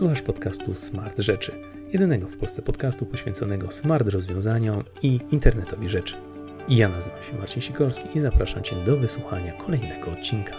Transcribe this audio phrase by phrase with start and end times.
[0.00, 1.52] Słuchasz podcastu Smart Rzeczy,
[1.92, 6.16] jedynego w Polsce podcastu poświęconego smart rozwiązaniom i internetowi rzeczy.
[6.68, 10.52] Ja nazywam się Marcin Sikorski i zapraszam Cię do wysłuchania kolejnego odcinka.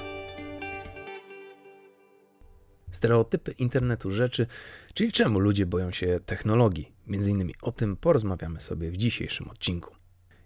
[2.91, 4.47] Stereotypy internetu rzeczy,
[4.93, 6.91] czyli czemu ludzie boją się technologii.
[7.07, 9.95] Między innymi o tym porozmawiamy sobie w dzisiejszym odcinku.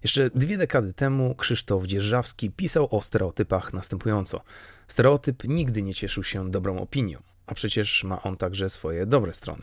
[0.04, 4.42] Jeszcze dwie dekady temu Krzysztof Dzierżawski pisał o stereotypach następująco.
[4.88, 9.62] Stereotyp nigdy nie cieszył się dobrą opinią, a przecież ma on także swoje dobre strony.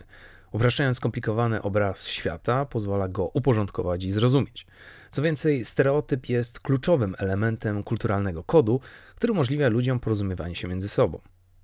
[0.52, 4.66] Upraszczając skomplikowany obraz świata, pozwala go uporządkować i zrozumieć.
[5.10, 8.80] Co więcej, stereotyp jest kluczowym elementem kulturalnego kodu,
[9.14, 11.20] który umożliwia ludziom porozumiewanie się między sobą.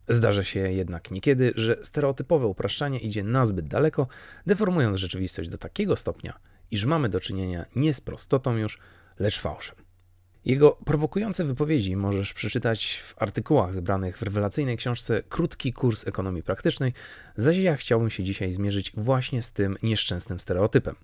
[0.08, 4.06] Zdarza się jednak niekiedy, że stereotypowe upraszczanie idzie nazbyt daleko,
[4.46, 6.38] deformując rzeczywistość do takiego stopnia,
[6.70, 8.78] iż mamy do czynienia nie z prostotą już,
[9.18, 9.87] lecz fałszem.
[10.48, 16.92] Jego prowokujące wypowiedzi możesz przeczytać w artykułach zebranych w rewelacyjnej książce Krótki kurs ekonomii praktycznej,
[17.36, 20.94] zaś ja chciałbym się dzisiaj zmierzyć właśnie z tym nieszczęsnym stereotypem.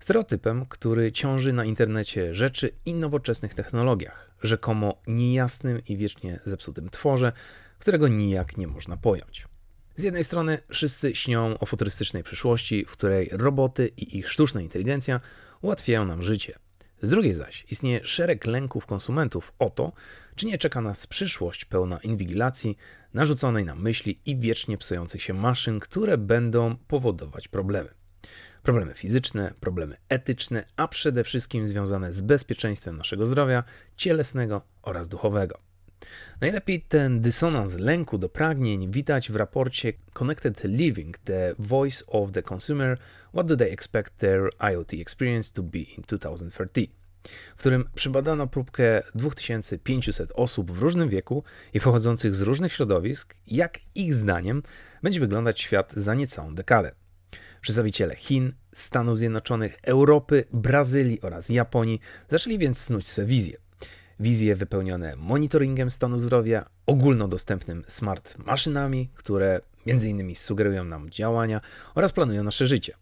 [0.00, 7.32] Stereotypem, który ciąży na internecie rzeczy i nowoczesnych technologiach, rzekomo niejasnym i wiecznie zepsutym tworze,
[7.78, 9.48] którego nijak nie można pojąć.
[9.96, 15.20] Z jednej strony wszyscy śnią o futurystycznej przyszłości, w której roboty i ich sztuczna inteligencja
[15.62, 16.63] ułatwiają nam życie.
[17.04, 19.92] Z drugiej zaś istnieje szereg lęków konsumentów o to,
[20.36, 22.76] czy nie czeka nas przyszłość pełna inwigilacji,
[23.14, 27.88] narzuconej nam myśli i wiecznie psujących się maszyn, które będą powodować problemy.
[28.62, 33.64] Problemy fizyczne, problemy etyczne, a przede wszystkim związane z bezpieczeństwem naszego zdrowia
[33.96, 35.73] cielesnego oraz duchowego.
[36.40, 42.42] Najlepiej ten dysonans lęku do pragnień widać w raporcie Connected Living, The Voice of the
[42.42, 42.98] Consumer
[43.32, 46.90] What do they expect their IoT experience to be in 2030?
[47.56, 51.44] w którym przebadano próbkę 2500 osób w różnym wieku
[51.74, 54.62] i pochodzących z różnych środowisk, jak ich zdaniem
[55.02, 56.92] będzie wyglądać świat za niecałą dekadę.
[57.60, 63.63] Przedstawiciele Chin, Stanów Zjednoczonych, Europy, Brazylii oraz Japonii zaczęli więc snuć swe wizje.
[64.20, 70.34] Wizje wypełnione monitoringiem stanu zdrowia, ogólnodostępnym smart maszynami, które m.in.
[70.34, 71.60] sugerują nam działania
[71.94, 72.94] oraz planują nasze życie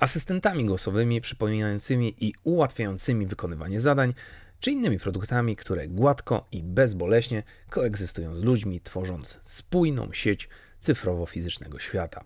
[0.00, 4.14] asystentami głosowymi przypominającymi i ułatwiającymi wykonywanie zadań,
[4.60, 10.48] czy innymi produktami, które gładko i bezboleśnie koegzystują z ludźmi, tworząc spójną sieć
[10.80, 12.24] cyfrowo-fizycznego świata.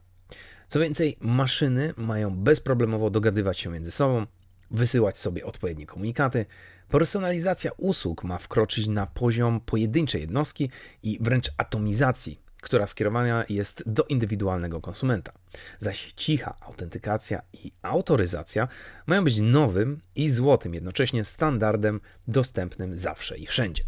[0.69, 4.27] Co więcej, maszyny mają bezproblemowo dogadywać się między sobą,
[4.71, 6.47] wysyłać sobie odpowiednie komunikaty.
[6.89, 10.71] Personalizacja usług ma wkroczyć na poziom pojedynczej jednostki
[11.03, 15.33] i wręcz atomizacji która skierowana jest do indywidualnego konsumenta.
[15.81, 18.69] Zaś cicha autentykacja i autoryzacja
[19.07, 23.85] mają być nowym i złotym jednocześnie standardem dostępnym zawsze i wszędzie.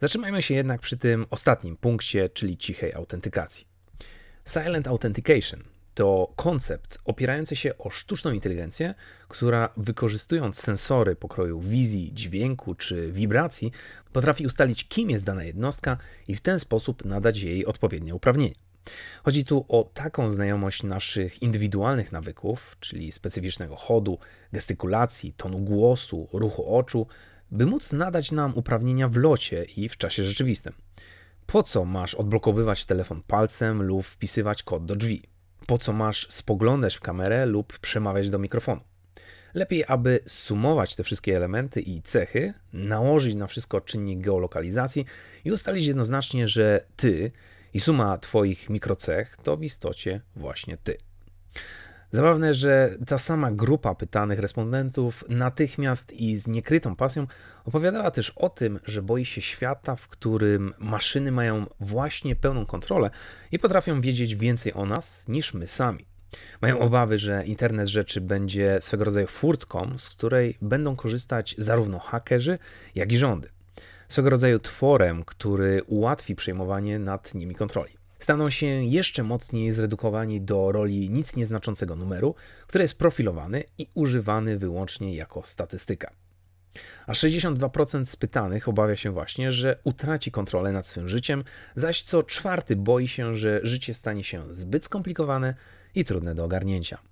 [0.00, 3.66] Zatrzymajmy się jednak przy tym ostatnim punkcie, czyli cichej autentykacji.
[4.44, 8.94] Silent Authentication to koncept opierający się o sztuczną inteligencję,
[9.28, 13.72] która wykorzystując sensory pokroju wizji, dźwięku czy wibracji,
[14.12, 15.96] potrafi ustalić, kim jest dana jednostka
[16.28, 18.54] i w ten sposób nadać jej odpowiednie uprawnienia.
[19.24, 24.18] Chodzi tu o taką znajomość naszych indywidualnych nawyków, czyli specyficznego chodu,
[24.52, 27.06] gestykulacji, tonu głosu, ruchu oczu,
[27.50, 30.72] by móc nadać nam uprawnienia w locie i w czasie rzeczywistym.
[31.46, 35.31] Po co masz odblokowywać telefon palcem lub wpisywać kod do drzwi?
[35.66, 38.80] Po co masz spoglądać w kamerę lub przemawiać do mikrofonu?
[39.54, 45.06] Lepiej, aby sumować te wszystkie elementy i cechy, nałożyć na wszystko czynnik geolokalizacji
[45.44, 47.32] i ustalić jednoznacznie, że ty
[47.74, 50.96] i suma Twoich mikrocech to w istocie właśnie ty.
[52.14, 57.26] Zabawne, że ta sama grupa pytanych respondentów natychmiast i z niekrytą pasją
[57.64, 63.10] opowiadała też o tym, że boi się świata, w którym maszyny mają właśnie pełną kontrolę
[63.52, 66.06] i potrafią wiedzieć więcej o nas niż my sami.
[66.62, 72.58] Mają obawy, że internet rzeczy będzie swego rodzaju furtką, z której będą korzystać zarówno hakerzy,
[72.94, 73.48] jak i rządy.
[74.08, 80.72] Swego rodzaju tworem, który ułatwi przejmowanie nad nimi kontroli staną się jeszcze mocniej zredukowani do
[80.72, 82.34] roli nic nieznaczącego numeru,
[82.66, 86.10] który jest profilowany i używany wyłącznie jako statystyka.
[87.06, 91.44] A 62% spytanych obawia się właśnie, że utraci kontrolę nad swym życiem,
[91.76, 95.54] zaś co czwarty boi się, że życie stanie się zbyt skomplikowane
[95.94, 97.11] i trudne do ogarnięcia.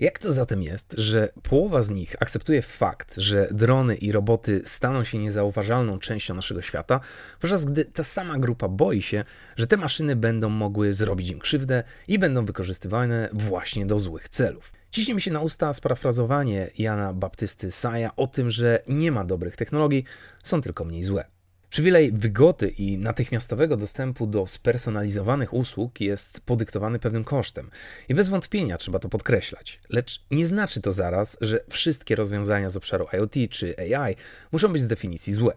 [0.00, 5.04] Jak to zatem jest, że połowa z nich akceptuje fakt, że drony i roboty staną
[5.04, 7.00] się niezauważalną częścią naszego świata,
[7.40, 9.24] podczas gdy ta sama grupa boi się,
[9.56, 14.72] że te maszyny będą mogły zrobić im krzywdę i będą wykorzystywane właśnie do złych celów?
[14.90, 19.56] Ciśnie mi się na usta sparafrazowanie Jana Baptysty Saja o tym, że nie ma dobrych
[19.56, 20.04] technologii,
[20.42, 21.37] są tylko mniej złe.
[21.70, 27.70] Przywilej wygody i natychmiastowego dostępu do spersonalizowanych usług jest podyktowany pewnym kosztem
[28.08, 29.80] i bez wątpienia trzeba to podkreślać.
[29.90, 34.16] Lecz nie znaczy to zaraz, że wszystkie rozwiązania z obszaru IoT czy AI
[34.52, 35.52] muszą być z definicji złe.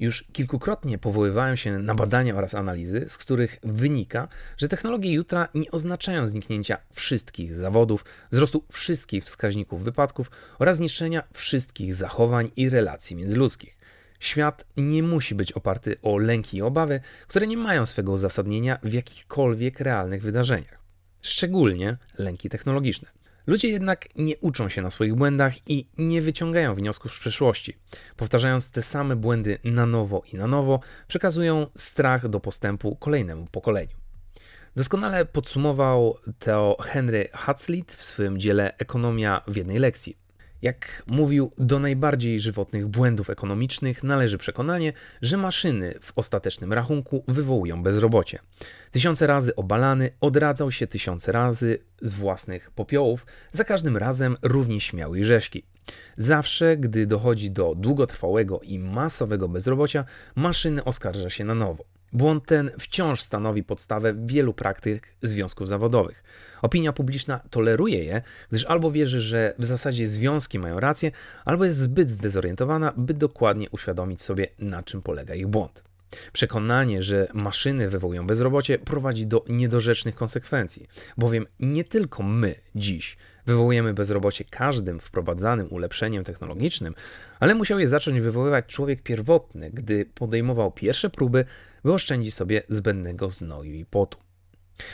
[0.00, 5.70] Już kilkukrotnie powoływałem się na badania oraz analizy, z których wynika, że technologie jutra nie
[5.70, 13.83] oznaczają zniknięcia wszystkich zawodów, wzrostu wszystkich wskaźników wypadków oraz zniszczenia wszystkich zachowań i relacji międzyludzkich.
[14.24, 18.92] Świat nie musi być oparty o lęki i obawy, które nie mają swego uzasadnienia w
[18.92, 20.78] jakichkolwiek realnych wydarzeniach,
[21.22, 23.08] szczególnie lęki technologiczne.
[23.46, 27.78] Ludzie jednak nie uczą się na swoich błędach i nie wyciągają wniosków z przeszłości.
[28.16, 33.96] Powtarzając te same błędy na nowo i na nowo, przekazują strach do postępu kolejnemu pokoleniu.
[34.76, 40.23] Doskonale podsumował to Henry Hazlitt w swym dziele Ekonomia w jednej lekcji.
[40.64, 47.82] Jak mówił, do najbardziej żywotnych błędów ekonomicznych należy przekonanie, że maszyny w ostatecznym rachunku wywołują
[47.82, 48.38] bezrobocie.
[48.90, 55.18] Tysiące razy obalany odradzał się tysiące razy z własnych popiołów, za każdym razem równie śmiały
[55.18, 55.64] i rzeźki.
[56.16, 61.93] Zawsze, gdy dochodzi do długotrwałego i masowego bezrobocia, maszyny oskarża się na nowo.
[62.14, 66.24] Błąd ten wciąż stanowi podstawę wielu praktyk związków zawodowych.
[66.62, 71.10] Opinia publiczna toleruje je, gdyż albo wierzy, że w zasadzie związki mają rację,
[71.44, 75.84] albo jest zbyt zdezorientowana, by dokładnie uświadomić sobie, na czym polega ich błąd.
[76.32, 83.16] Przekonanie, że maszyny wywołują bezrobocie, prowadzi do niedorzecznych konsekwencji, bowiem nie tylko my dziś
[83.46, 86.94] wywołujemy bezrobocie każdym wprowadzanym ulepszeniem technologicznym,
[87.40, 91.44] ale musiał je zacząć wywoływać człowiek pierwotny, gdy podejmował pierwsze próby,
[91.84, 94.18] by oszczędzić sobie zbędnego znoju i potu.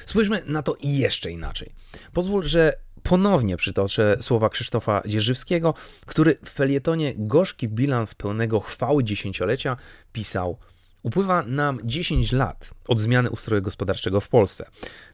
[0.06, 1.72] Spójrzmy na to jeszcze inaczej.
[2.12, 5.74] Pozwól, że ponownie przytoczę słowa Krzysztofa Dzierżywskiego,
[6.06, 9.76] który w felietonie Gorzki bilans pełnego chwały dziesięciolecia
[10.12, 10.58] pisał
[11.02, 14.66] Upływa nam 10 lat od zmiany ustroju gospodarczego w Polsce.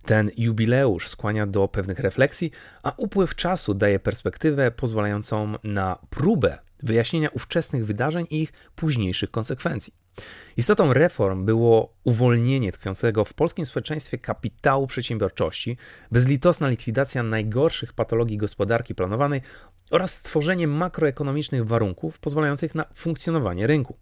[0.05, 2.51] Ten jubileusz skłania do pewnych refleksji,
[2.83, 9.93] a upływ czasu daje perspektywę pozwalającą na próbę wyjaśnienia ówczesnych wydarzeń i ich późniejszych konsekwencji.
[10.57, 15.77] Istotą reform było uwolnienie tkwiącego w polskim społeczeństwie kapitału przedsiębiorczości,
[16.13, 19.41] bezlitosna likwidacja najgorszych patologii gospodarki planowanej
[19.91, 23.97] oraz stworzenie makroekonomicznych warunków pozwalających na funkcjonowanie rynku.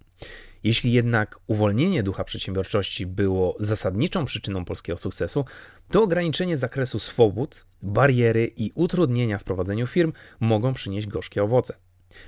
[0.64, 5.44] Jeśli jednak uwolnienie ducha przedsiębiorczości było zasadniczą przyczyną polskiego sukcesu,
[5.90, 11.74] to ograniczenie zakresu swobód, bariery i utrudnienia w prowadzeniu firm mogą przynieść gorzkie owoce.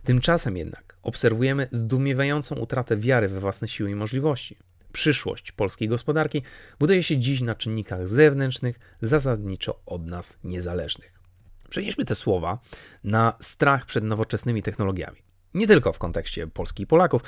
[0.04, 4.56] Tymczasem jednak obserwujemy zdumiewającą utratę wiary we własne siły i możliwości.
[4.92, 6.42] Przyszłość polskiej gospodarki
[6.78, 11.20] buduje się dziś na czynnikach zewnętrznych, zasadniczo od nas niezależnych.
[11.68, 12.58] Przenieśmy te słowa
[13.04, 15.22] na strach przed nowoczesnymi technologiami.
[15.54, 17.22] Nie tylko w kontekście Polski i Polaków,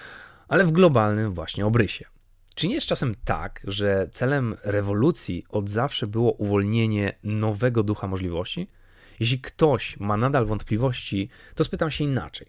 [0.48, 2.04] ale w globalnym właśnie obrysie.
[2.54, 8.68] Czy nie jest czasem tak, że celem rewolucji od zawsze było uwolnienie nowego ducha możliwości?
[9.20, 12.46] Jeśli ktoś ma nadal wątpliwości, to spytam się inaczej.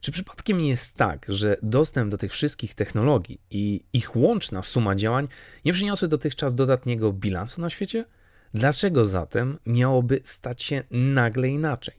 [0.00, 4.94] Czy przypadkiem nie jest tak, że dostęp do tych wszystkich technologii i ich łączna suma
[4.94, 5.28] działań
[5.64, 8.04] nie przyniosły dotychczas dodatniego bilansu na świecie?
[8.54, 11.94] Dlaczego zatem miałoby stać się nagle inaczej?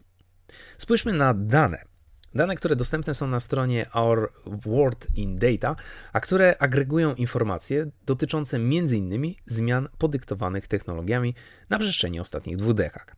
[0.77, 1.89] Spójrzmy na dane.
[2.35, 5.75] Dane, które dostępne są na stronie Our World in Data,
[6.13, 9.33] a które agregują informacje dotyczące m.in.
[9.45, 11.35] zmian podyktowanych technologiami
[11.69, 13.15] na przestrzeni ostatnich dwóch dekad.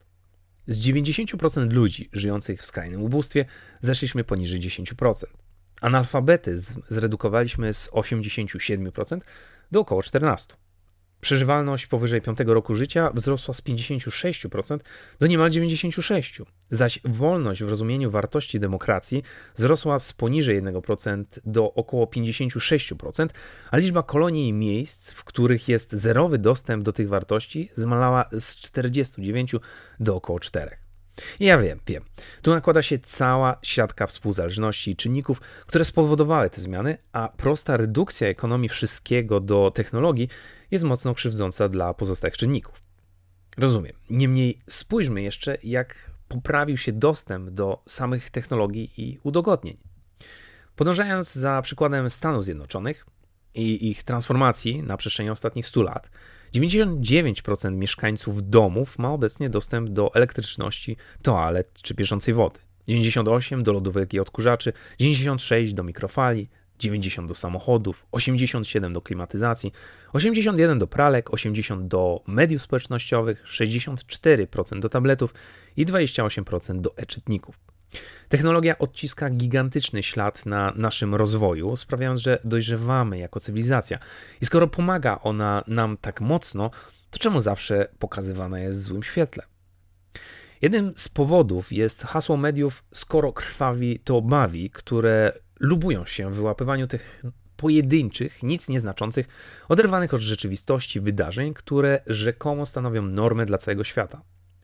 [0.67, 3.45] Z 90% ludzi żyjących w skrajnym ubóstwie
[3.81, 5.23] zeszliśmy poniżej 10%.
[5.81, 9.19] Analfabetyzm zredukowaliśmy z 87%
[9.71, 10.55] do około 14%.
[11.21, 14.79] Przeżywalność powyżej 5 roku życia wzrosła z 56%
[15.19, 19.23] do niemal 96%, zaś wolność w rozumieniu wartości demokracji
[19.55, 23.27] wzrosła z poniżej 1% do około 56%,
[23.71, 28.55] a liczba kolonii i miejsc, w których jest zerowy dostęp do tych wartości, zmalała z
[28.55, 29.55] 49
[29.99, 30.80] do około 4.
[31.39, 32.03] Ja wiem, wiem.
[32.41, 38.27] Tu nakłada się cała siatka współzależności i czynników, które spowodowały te zmiany, a prosta redukcja
[38.27, 40.29] ekonomii wszystkiego do technologii
[40.71, 42.81] jest mocno krzywdząca dla pozostałych czynników.
[43.57, 43.95] Rozumiem.
[44.09, 49.77] Niemniej spójrzmy jeszcze, jak poprawił się dostęp do samych technologii i udogodnień.
[50.75, 53.05] Podążając za przykładem Stanów Zjednoczonych
[53.55, 56.09] i ich transformacji na przestrzeni ostatnich 100 lat,
[56.53, 62.59] 99% mieszkańców domów ma obecnie dostęp do elektryczności, toalet czy bieżącej wody.
[62.87, 69.71] 98 do lodówek i odkurzaczy, 96 do mikrofali, 90 do samochodów, 87 do klimatyzacji,
[70.13, 75.33] 81 do pralek, 80 do mediów społecznościowych, 64% do tabletów
[75.77, 77.59] i 28% do e-czytników.
[78.29, 83.97] Technologia odciska gigantyczny ślad na naszym rozwoju, sprawiając, że dojrzewamy jako cywilizacja.
[84.41, 86.71] I skoro pomaga ona nam tak mocno,
[87.11, 89.43] to czemu zawsze pokazywana jest w złym świetle?
[90.61, 96.87] Jednym z powodów jest hasło mediów skoro krwawi, to bawi, które lubują się w wyłapywaniu
[96.87, 97.23] tych
[97.57, 99.27] pojedynczych, nic nieznaczących,
[99.69, 104.21] oderwanych od rzeczywistości wydarzeń, które rzekomo stanowią normę dla całego świata.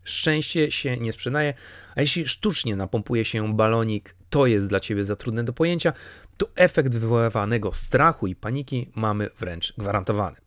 [0.08, 1.54] Szczęście się nie sprzedaje,
[1.96, 5.94] a jeśli sztucznie napompuje się balonik, to jest dla ciebie za trudne do pojęcia,
[6.38, 10.38] to efekt wywoływanego strachu i paniki mamy wręcz gwarantowany.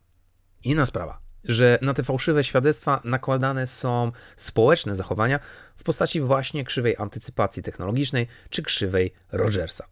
[0.63, 5.39] Inna sprawa, że na te fałszywe świadectwa nakładane są społeczne zachowania
[5.75, 9.85] w postaci właśnie krzywej antycypacji technologicznej czy krzywej Rogersa.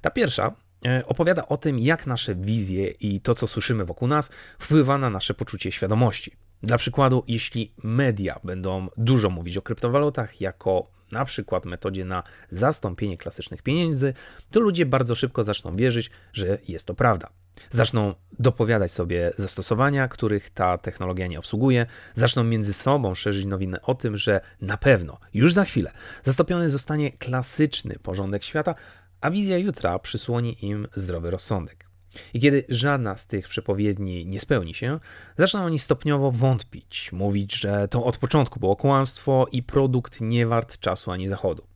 [0.00, 0.54] Ta pierwsza
[0.86, 5.10] e, opowiada o tym, jak nasze wizje i to, co słyszymy wokół nas, wpływa na
[5.10, 6.45] nasze poczucie świadomości.
[6.62, 13.18] Dla przykładu, jeśli media będą dużo mówić o kryptowalutach jako na przykład metodzie na zastąpienie
[13.18, 14.14] klasycznych pieniędzy,
[14.50, 17.28] to ludzie bardzo szybko zaczną wierzyć, że jest to prawda.
[17.70, 23.94] Zaczną dopowiadać sobie zastosowania, których ta technologia nie obsługuje, zaczną między sobą szerzyć nowiny o
[23.94, 28.74] tym, że na pewno już za chwilę zastąpiony zostanie klasyczny porządek świata,
[29.20, 31.85] a wizja jutra przysłoni im zdrowy rozsądek.
[32.34, 35.00] I kiedy żadna z tych przepowiedni nie spełni się,
[35.38, 40.78] zaczną oni stopniowo wątpić, mówić, że to od początku było kłamstwo i produkt nie wart
[40.78, 41.66] czasu ani zachodu.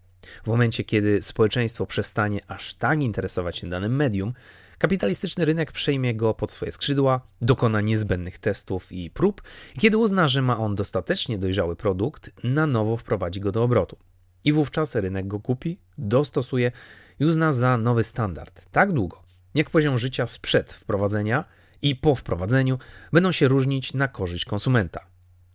[0.44, 4.32] W momencie, kiedy społeczeństwo przestanie aż tak interesować się danym medium,
[4.78, 9.42] kapitalistyczny rynek przejmie go pod swoje skrzydła, dokona niezbędnych testów i prób,
[9.76, 13.96] i kiedy uzna, że ma on dostatecznie dojrzały produkt, na nowo wprowadzi go do obrotu.
[14.44, 16.72] I wówczas rynek go kupi, dostosuje
[17.20, 19.22] i uzna za nowy standard tak długo,
[19.54, 21.44] jak poziom życia sprzed wprowadzenia
[21.82, 22.78] i po wprowadzeniu
[23.12, 25.06] będą się różnić na korzyść konsumenta.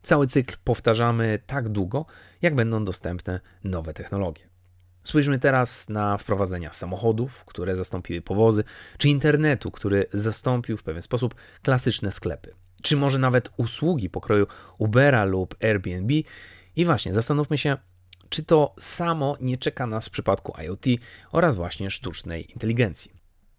[0.02, 2.06] Cały cykl powtarzamy tak długo,
[2.42, 4.56] jak będą dostępne nowe technologie.
[5.04, 8.64] Spójrzmy teraz na wprowadzenia samochodów, które zastąpiły powozy,
[8.98, 14.48] czy internetu, który zastąpił w pewien sposób klasyczne sklepy, czy może nawet usługi pokroju
[14.78, 16.14] Ubera lub Airbnb.
[16.76, 17.78] I właśnie zastanówmy się,
[18.30, 20.86] czy to samo nie czeka nas w przypadku IoT
[21.32, 23.15] oraz właśnie sztucznej inteligencji.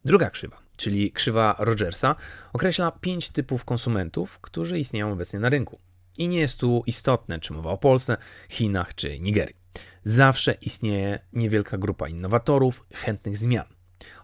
[0.06, 2.16] Druga krzywa, czyli krzywa Rogersa,
[2.52, 5.78] określa pięć typów konsumentów, którzy istnieją obecnie na rynku.
[6.18, 8.16] I nie jest tu istotne, czy mowa o Polsce,
[8.48, 9.56] Chinach czy Nigerii.
[10.04, 13.64] Zawsze istnieje niewielka grupa innowatorów, chętnych zmian.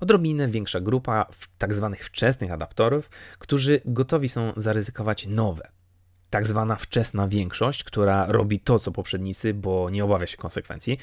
[0.01, 1.27] Odrobinę większa grupa
[1.59, 5.69] tak zwanych wczesnych adaptorów, którzy gotowi są zaryzykować nowe.
[6.31, 10.99] Tak zwana wczesna większość, która robi to, co poprzednicy, bo nie obawia się konsekwencji,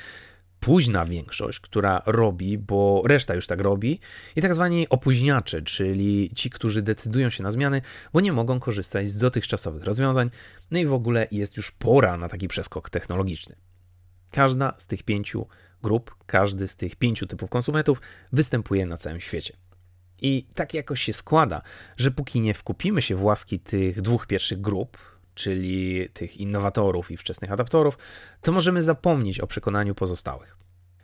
[0.59, 3.99] późna większość, która robi, bo reszta już tak robi,
[4.35, 7.81] i tak zwani opóźniacze, czyli ci, którzy decydują się na zmiany,
[8.13, 10.29] bo nie mogą korzystać z dotychczasowych rozwiązań,
[10.71, 13.55] no i w ogóle jest już pora na taki przeskok technologiczny.
[14.31, 15.47] Każda z tych pięciu
[15.83, 18.01] grup, każdy z tych pięciu typów konsumentów
[18.31, 19.57] występuje na całym świecie.
[20.21, 21.61] I tak jakoś się składa,
[21.97, 24.97] że póki nie wkupimy się w łaski tych dwóch pierwszych grup,
[25.39, 27.97] czyli tych innowatorów i wczesnych adaptorów,
[28.41, 30.57] to możemy zapomnieć o przekonaniu pozostałych.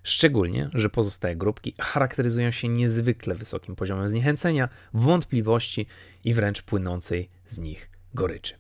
[0.04, 5.86] Szczególnie, że pozostałe grupki charakteryzują się niezwykle wysokim poziomem zniechęcenia, wątpliwości
[6.24, 8.54] i wręcz płynącej z nich goryczy.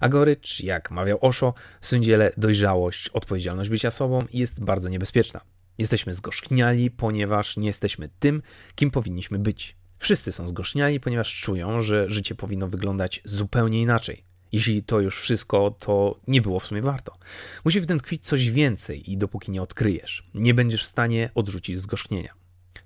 [0.00, 5.40] A gorycz, jak mawiał Osho, w sądziele dojrzałość, odpowiedzialność bycia sobą jest bardzo niebezpieczna.
[5.78, 8.42] Jesteśmy zgorzkniali, ponieważ nie jesteśmy tym,
[8.74, 9.76] kim powinniśmy być.
[9.98, 14.27] Wszyscy są zgorzkniali, ponieważ czują, że życie powinno wyglądać zupełnie inaczej.
[14.52, 17.18] Jeśli to już wszystko, to nie było w sumie warto.
[17.64, 21.80] Musi w tym tkwić coś więcej i dopóki nie odkryjesz, nie będziesz w stanie odrzucić
[21.80, 22.32] zgorzknienia.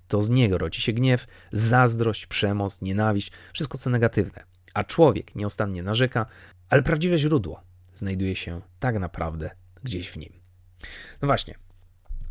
[0.07, 4.43] To z niego rodzi się gniew, zazdrość, przemoc, nienawiść, wszystko co negatywne.
[4.73, 6.25] A człowiek nieustannie narzeka,
[6.69, 7.61] ale prawdziwe źródło
[7.93, 9.49] znajduje się tak naprawdę
[9.83, 10.33] gdzieś w nim.
[11.21, 11.55] No właśnie.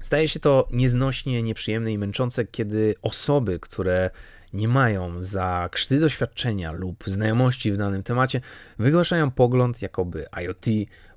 [0.01, 4.11] Staje się to nieznośnie nieprzyjemne i męczące, kiedy osoby, które
[4.53, 8.41] nie mają za krzty doświadczenia lub znajomości w danym temacie,
[8.79, 10.67] wygłaszają pogląd, jakoby IoT,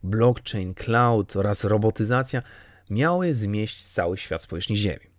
[0.04, 2.42] blockchain, cloud oraz robotyzacja
[2.89, 5.15] miały zmieść cały świat z powierzchni Ziemi.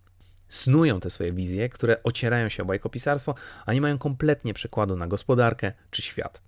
[0.49, 3.35] Snują te swoje wizje, które ocierają się o bajkopisarstwo,
[3.67, 6.43] a nie mają kompletnie przekładu na gospodarkę czy świat.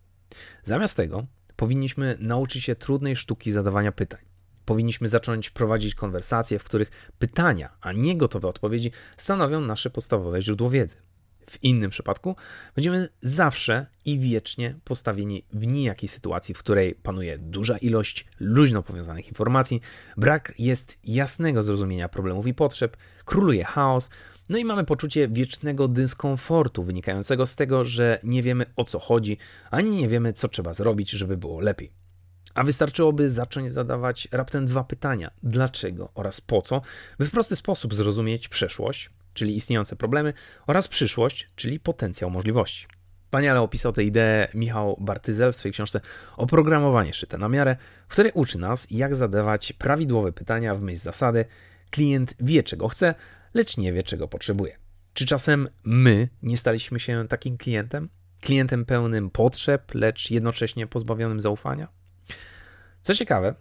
[0.64, 4.20] Zamiast tego powinniśmy nauczyć się trudnej sztuki zadawania pytań.
[4.64, 10.70] Powinniśmy zacząć prowadzić konwersacje, w których pytania, a nie gotowe odpowiedzi stanowią nasze podstawowe źródło
[10.70, 10.96] wiedzy.
[11.48, 12.36] W innym przypadku
[12.74, 19.28] będziemy zawsze i wiecznie postawieni w nijakiej sytuacji, w której panuje duża ilość luźno powiązanych
[19.28, 19.80] informacji,
[20.16, 24.10] brak jest jasnego zrozumienia problemów i potrzeb, króluje chaos,
[24.48, 29.38] no i mamy poczucie wiecznego dyskomfortu wynikającego z tego, że nie wiemy o co chodzi,
[29.70, 31.92] ani nie wiemy co trzeba zrobić, żeby było lepiej.
[32.54, 36.82] A wystarczyłoby zacząć zadawać raptem dwa pytania: dlaczego oraz po co,
[37.18, 40.32] by w prosty sposób zrozumieć przeszłość, czyli istniejące problemy,
[40.66, 42.86] oraz przyszłość, czyli potencjał możliwości.
[43.24, 46.00] Wspaniale opisał tę ideę Michał Bartyzel w swojej książce
[46.36, 47.76] Oprogramowanie szyte na miarę,
[48.08, 51.44] w której uczy nas, jak zadawać prawidłowe pytania w myśl zasady
[51.90, 53.14] klient wie, czego chce,
[53.54, 54.76] lecz nie wie, czego potrzebuje.
[55.12, 58.08] Czy czasem my nie staliśmy się takim klientem?
[58.40, 61.88] Klientem pełnym potrzeb, lecz jednocześnie pozbawionym zaufania?
[63.02, 63.54] Co ciekawe,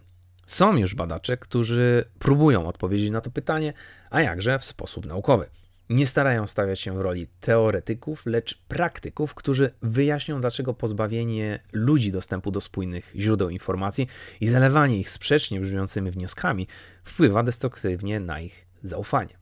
[0.46, 3.72] są już badacze, którzy próbują odpowiedzieć na to pytanie,
[4.10, 5.46] a jakże w sposób naukowy.
[5.90, 12.50] Nie starają stawiać się w roli teoretyków, lecz praktyków, którzy wyjaśnią, dlaczego pozbawienie ludzi dostępu
[12.50, 14.08] do spójnych źródeł informacji
[14.40, 16.66] i zalewanie ich sprzecznie brzmiącymi wnioskami
[17.04, 19.38] wpływa destruktywnie na ich zaufanie.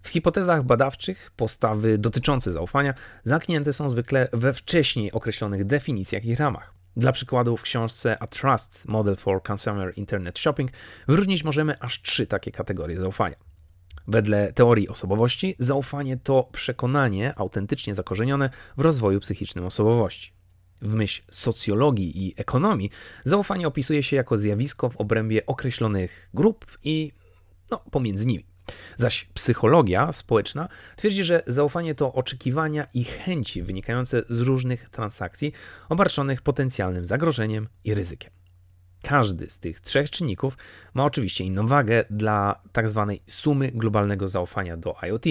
[0.00, 6.74] W hipotezach badawczych postawy dotyczące zaufania zamknięte są zwykle we wcześniej określonych definicjach i ramach.
[6.96, 10.70] Dla przykładu w książce A Trust Model for Consumer Internet Shopping
[11.08, 13.36] wyróżnić możemy aż trzy takie kategorie zaufania.
[14.08, 20.32] Wedle teorii osobowości, zaufanie to przekonanie autentycznie zakorzenione w rozwoju psychicznym osobowości.
[20.82, 22.90] W myśl socjologii i ekonomii,
[23.24, 27.12] zaufanie opisuje się jako zjawisko w obrębie określonych grup i
[27.70, 28.44] no, pomiędzy nimi.
[28.96, 35.52] Zaś psychologia społeczna twierdzi, że zaufanie to oczekiwania i chęci wynikające z różnych transakcji
[35.88, 38.35] obarczonych potencjalnym zagrożeniem i ryzykiem.
[39.08, 40.58] Każdy z tych trzech czynników
[40.94, 45.24] ma oczywiście inną wagę dla tak zwanej sumy globalnego zaufania do IoT,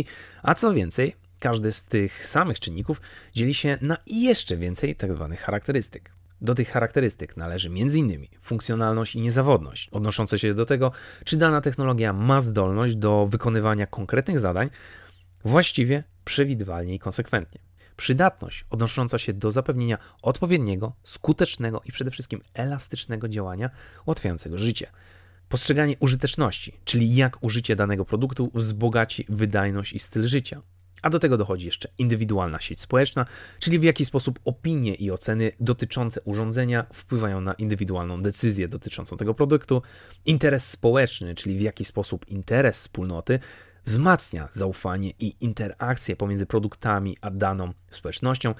[0.43, 3.01] a co więcej, każdy z tych samych czynników
[3.33, 6.11] dzieli się na jeszcze więcej tak zwanych charakterystyk.
[6.41, 8.27] Do tych charakterystyk należy m.in.
[8.41, 10.91] funkcjonalność i niezawodność, odnoszące się do tego,
[11.25, 14.69] czy dana technologia ma zdolność do wykonywania konkretnych zadań
[15.45, 17.61] właściwie, przewidywalnie i konsekwentnie.
[17.97, 23.69] Przydatność odnosząca się do zapewnienia odpowiedniego, skutecznego i przede wszystkim elastycznego działania
[24.05, 24.87] ułatwiającego życie.
[25.49, 30.61] Postrzeganie użyteczności, czyli jak użycie danego produktu wzbogaci wydajność i styl życia.
[31.01, 33.25] A do tego dochodzi jeszcze indywidualna sieć społeczna,
[33.59, 39.33] czyli w jaki sposób opinie i oceny dotyczące urządzenia wpływają na indywidualną decyzję dotyczącą tego
[39.33, 39.81] produktu,
[40.25, 43.39] interes społeczny, czyli w jaki sposób interes wspólnoty
[43.85, 48.55] wzmacnia zaufanie i interakcję pomiędzy produktami a daną społecznością,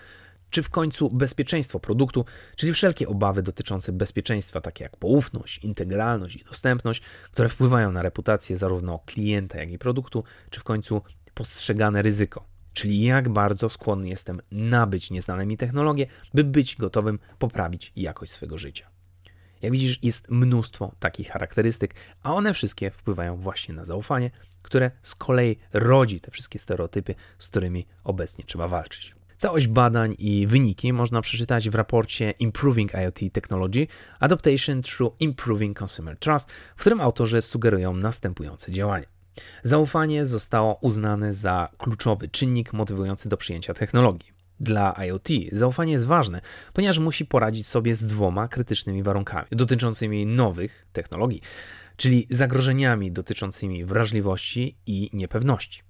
[0.50, 6.44] czy w końcu bezpieczeństwo produktu, czyli wszelkie obawy dotyczące bezpieczeństwa, takie jak poufność, integralność i
[6.44, 11.02] dostępność, które wpływają na reputację zarówno klienta, jak i produktu, czy w końcu
[11.34, 17.92] postrzegane ryzyko, czyli jak bardzo skłonny jestem nabyć nieznane mi technologie, by być gotowym poprawić
[17.96, 18.88] jakość swojego życia.
[19.62, 24.32] Jak widzisz, jest mnóstwo takich charakterystyk, a one wszystkie wpływają właśnie na zaufanie,
[24.66, 29.16] które z kolei rodzi te wszystkie stereotypy, z którymi obecnie trzeba walczyć.
[29.38, 33.88] Całość badań i wyniki można przeczytać w raporcie Improving IoT Technology
[34.20, 39.08] Adaptation Through Improving Consumer Trust, w którym autorzy sugerują następujące działania.
[39.64, 44.36] Zaufanie zostało uznane za kluczowy czynnik motywujący do przyjęcia technologii.
[44.60, 46.42] Dla IoT zaufanie jest ważne,
[46.74, 51.42] ponieważ musi poradzić sobie z dwoma krytycznymi warunkami dotyczącymi nowych technologii,
[51.98, 55.82] czyli zagrożeniami dotyczącymi wrażliwości i niepewności.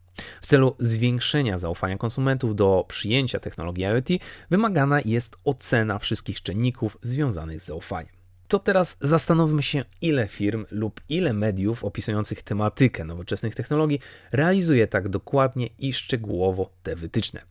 [0.42, 4.10] W celu zwiększenia zaufania konsumentów do przyjęcia technologii IoT
[4.50, 8.16] wymagana jest ocena wszystkich czynników związanych z zaufaniem.
[8.48, 14.00] To teraz zastanówmy się, ile firm lub ile mediów opisujących tematykę nowoczesnych technologii
[14.32, 17.42] realizuje tak dokładnie i szczegółowo te wytyczne.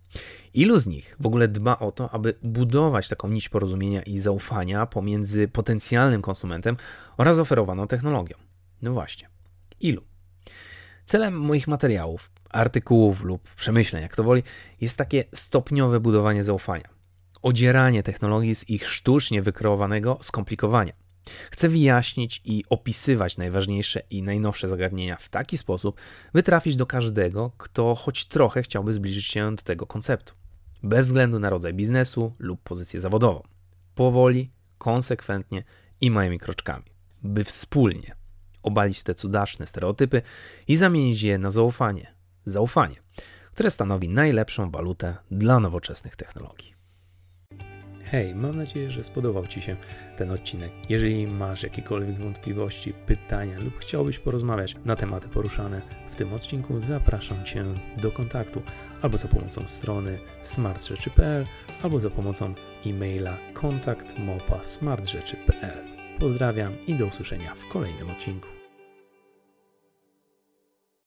[0.55, 4.87] Ilu z nich w ogóle dba o to, aby budować taką nić porozumienia i zaufania
[4.87, 6.77] pomiędzy potencjalnym konsumentem
[7.17, 8.44] oraz oferowaną technologią?
[8.83, 9.29] No właśnie,
[9.81, 10.03] ilu?
[11.07, 14.43] Celem moich materiałów, artykułów lub przemyśleń, jak to woli,
[14.81, 16.95] jest takie stopniowe budowanie zaufania
[17.45, 20.93] odzieranie technologii z ich sztucznie wykreowanego skomplikowania.
[21.51, 26.01] Chcę wyjaśnić i opisywać najważniejsze i najnowsze zagadnienia w taki sposób,
[26.33, 30.35] by trafić do każdego, kto choć trochę chciałby zbliżyć się do tego konceptu,
[30.83, 33.43] bez względu na rodzaj biznesu lub pozycję zawodową.
[33.95, 35.65] Powoli, konsekwentnie
[36.01, 36.85] i małymi kroczkami,
[37.23, 38.17] by wspólnie
[38.65, 40.23] obalić te cudaczne stereotypy
[40.69, 42.15] i zamienić je na zaufanie.
[42.45, 42.97] Zaufanie,
[43.53, 46.75] które stanowi najlepszą walutę dla nowoczesnych technologii.
[48.05, 49.77] Hej, mam nadzieję, że spodobał Ci się
[50.17, 50.73] ten odcinek.
[50.89, 57.45] Jeżeli masz jakiekolwiek wątpliwości, pytania lub chciałbyś porozmawiać na tematy poruszane w tym odcinku, zapraszam
[57.45, 57.65] Cię
[57.97, 58.63] do kontaktu
[59.03, 61.47] albo za pomocą strony smartrzeczy.pl,
[61.83, 62.55] albo za pomocą
[62.87, 64.15] e-maila kontakt
[66.19, 68.54] Pozdrawiam i do usłyszenia w kolejnym odcinku.